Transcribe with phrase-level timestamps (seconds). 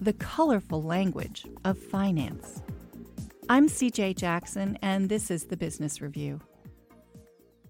[0.00, 2.62] the colorful language of finance.
[3.50, 6.40] I'm CJ Jackson, and this is the Business Review.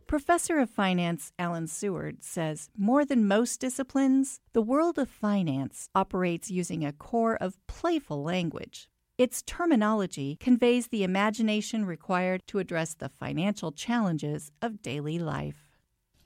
[0.06, 6.51] Professor of Finance Alan Seward says more than most disciplines, the world of finance operates
[6.51, 8.88] using a core of playful language.
[9.19, 15.69] Its terminology conveys the imagination required to address the financial challenges of daily life.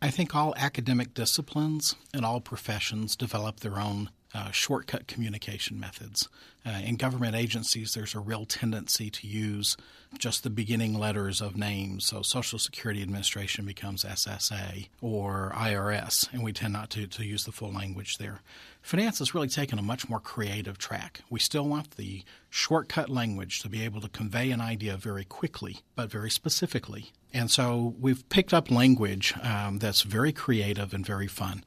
[0.03, 6.29] I think all academic disciplines and all professions develop their own uh, shortcut communication methods.
[6.67, 9.77] Uh, in government agencies, there's a real tendency to use
[10.19, 12.07] just the beginning letters of names.
[12.07, 17.45] So Social Security Administration becomes SSA or IRS, and we tend not to, to use
[17.45, 18.41] the full language there.
[18.83, 21.21] Finance has really taken a much more creative track.
[21.31, 25.79] We still want the shortcut language to be able to convey an idea very quickly,
[25.95, 27.13] but very specifically.
[27.33, 31.65] And so we've picked up language um, that's very creative and very fun.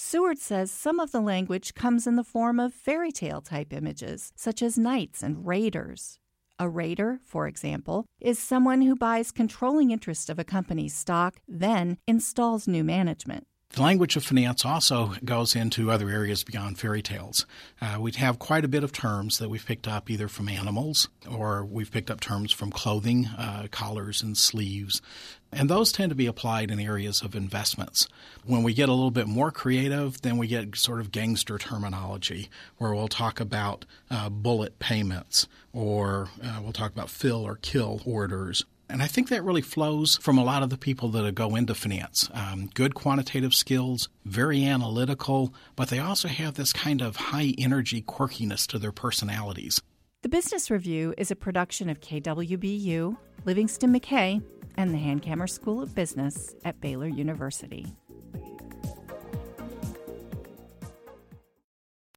[0.00, 4.30] Seward says some of the language comes in the form of fairy tale type images,
[4.36, 6.20] such as knights and raiders.
[6.56, 11.98] A raider, for example, is someone who buys controlling interest of a company's stock, then
[12.06, 13.48] installs new management.
[13.70, 17.44] The language of finance also goes into other areas beyond fairy tales.
[17.80, 21.08] Uh, we have quite a bit of terms that we've picked up either from animals
[21.30, 25.02] or we've picked up terms from clothing, uh, collars and sleeves.
[25.52, 28.08] And those tend to be applied in areas of investments.
[28.44, 32.48] When we get a little bit more creative, then we get sort of gangster terminology
[32.78, 38.00] where we'll talk about uh, bullet payments or uh, we'll talk about fill or kill
[38.06, 41.54] orders and I think that really flows from a lot of the people that go
[41.56, 42.30] into finance.
[42.32, 48.02] Um, good quantitative skills, very analytical, but they also have this kind of high energy
[48.02, 49.80] quirkiness to their personalities.
[50.22, 54.42] The Business Review is a production of KWBU, Livingston McKay,
[54.76, 57.86] and the Hankamer School of Business at Baylor University.